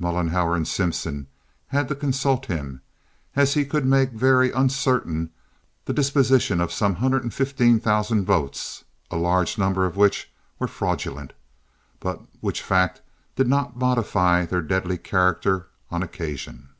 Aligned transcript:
Mollenhauer 0.00 0.56
and 0.56 0.66
Simpson 0.66 1.28
had 1.68 1.86
to 1.86 1.94
consult 1.94 2.46
him, 2.46 2.80
as 3.36 3.54
he 3.54 3.64
could 3.64 3.84
make 3.86 4.10
very 4.10 4.50
uncertain 4.50 5.30
the 5.84 5.92
disposition 5.92 6.60
of 6.60 6.72
some 6.72 6.96
hundred 6.96 7.22
and 7.22 7.32
fifteen 7.32 7.78
thousand 7.78 8.24
votes, 8.24 8.82
a 9.08 9.16
large 9.16 9.56
number 9.56 9.86
of 9.86 9.96
which 9.96 10.32
were 10.58 10.66
fraudulent, 10.66 11.32
but 12.00 12.20
which 12.40 12.60
fact 12.60 13.02
did 13.36 13.46
not 13.46 13.76
modify 13.76 14.44
their 14.44 14.62
deadly 14.62 14.98
character 14.98 15.68
on 15.92 16.02
occasion. 16.02 16.70